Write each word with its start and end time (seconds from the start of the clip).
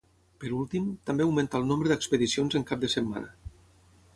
Per 0.43 0.49
últim, 0.59 0.87
també 1.09 1.27
augmenta 1.27 1.61
el 1.61 1.69
nombre 1.73 1.91
d'expedicions 1.93 2.59
en 2.61 2.67
cap 2.73 2.83
de 2.85 2.91
setmana. 2.95 3.31